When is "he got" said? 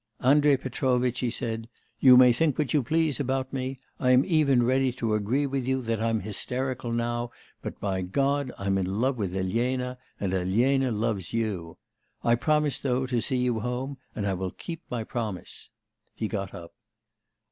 16.15-16.51